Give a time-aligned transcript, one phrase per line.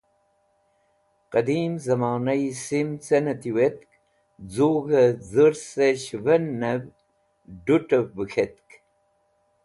[1.31, 3.79] Qẽdim zẽmonayi sim cẽ nẽ tiwetk
[4.53, 6.81] z̃ug̃hẽ dhũrsẽ shẽvẽnẽv
[7.65, 8.67] d̃ut̃ẽv bẽ ket̃tk.